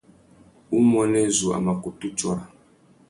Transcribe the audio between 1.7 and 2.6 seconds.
kutu tsôra.